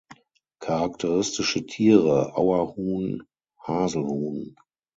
Charakteristische 0.63 1.63
Tiere: 1.67 2.35
Auerhuhn, 2.35 3.21
Haselhuhn. 3.59 4.55